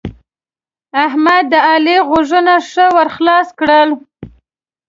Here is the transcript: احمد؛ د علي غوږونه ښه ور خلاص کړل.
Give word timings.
احمد؛ 1.05 1.43
د 1.51 1.53
علي 1.69 1.97
غوږونه 2.07 2.53
ښه 2.69 2.85
ور 2.95 3.07
خلاص 3.15 3.47
کړل. 3.59 3.89